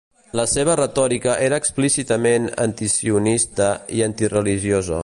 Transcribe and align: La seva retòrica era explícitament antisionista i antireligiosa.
La 0.37 0.45
seva 0.53 0.77
retòrica 0.79 1.35
era 1.49 1.59
explícitament 1.63 2.49
antisionista 2.65 3.73
i 4.01 4.05
antireligiosa. 4.11 4.99